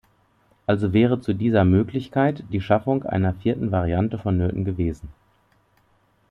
[0.65, 5.09] Also wäre zu dieser Möglichkeit die Schaffung einer vierten Variante vonnöten gewesen.